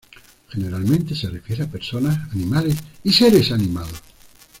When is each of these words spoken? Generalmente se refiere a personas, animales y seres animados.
Generalmente 0.51 1.13
se 1.13 1.29
refiere 1.29 1.61
a 1.61 1.69
personas, 1.69 2.17
animales 2.33 2.75
y 3.03 3.13
seres 3.13 3.51
animados. 3.51 4.01